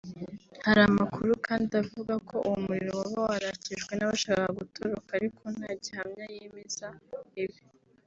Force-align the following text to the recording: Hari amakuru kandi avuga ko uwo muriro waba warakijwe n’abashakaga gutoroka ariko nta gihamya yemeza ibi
Hari 0.65 0.81
amakuru 0.89 1.31
kandi 1.47 1.71
avuga 1.83 2.13
ko 2.27 2.35
uwo 2.45 2.57
muriro 2.65 2.91
waba 2.99 3.19
warakijwe 3.29 3.91
n’abashakaga 3.95 4.57
gutoroka 4.59 5.09
ariko 5.19 5.43
nta 5.55 5.69
gihamya 5.83 6.25
yemeza 6.35 6.87
ibi 7.43 7.59